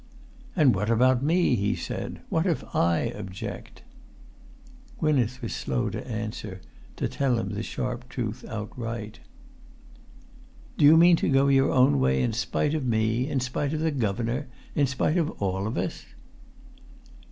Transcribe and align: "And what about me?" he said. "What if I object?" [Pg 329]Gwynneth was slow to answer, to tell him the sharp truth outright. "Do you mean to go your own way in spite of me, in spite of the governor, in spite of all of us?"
"And 0.55 0.73
what 0.73 0.89
about 0.89 1.21
me?" 1.21 1.55
he 1.55 1.75
said. 1.75 2.21
"What 2.29 2.47
if 2.47 2.63
I 2.75 3.13
object?" 3.15 3.83
[Pg 4.99 5.13
329]Gwynneth 5.13 5.41
was 5.43 5.53
slow 5.53 5.91
to 5.91 6.07
answer, 6.07 6.59
to 6.95 7.07
tell 7.07 7.37
him 7.37 7.49
the 7.49 7.61
sharp 7.61 8.09
truth 8.09 8.43
outright. 8.49 9.19
"Do 10.79 10.85
you 10.85 10.97
mean 10.97 11.17
to 11.17 11.29
go 11.29 11.49
your 11.49 11.69
own 11.69 11.99
way 11.99 12.23
in 12.23 12.33
spite 12.33 12.73
of 12.73 12.83
me, 12.83 13.29
in 13.29 13.39
spite 13.41 13.73
of 13.73 13.81
the 13.81 13.91
governor, 13.91 14.47
in 14.73 14.87
spite 14.87 15.17
of 15.17 15.29
all 15.39 15.67
of 15.67 15.77
us?" 15.77 16.03